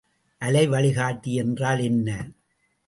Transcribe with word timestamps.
அலைவழிகாட்டி 0.41 1.31
என்றால் 1.33 1.79
என்ன? 1.79 2.09